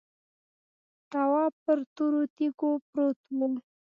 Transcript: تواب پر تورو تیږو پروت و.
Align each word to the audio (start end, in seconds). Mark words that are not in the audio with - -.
تواب 1.11 1.53
پر 1.63 1.79
تورو 1.95 2.21
تیږو 2.35 2.71
پروت 2.89 3.19
و. 3.37 3.39